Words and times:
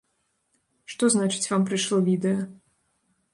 Што 0.93 1.09
значыць, 1.15 1.43
вам 1.51 1.67
прыйшло 1.69 2.01
відэа? 2.09 2.41